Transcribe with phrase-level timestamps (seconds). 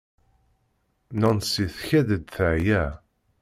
[1.19, 2.83] Nancy tkad-d teɛya.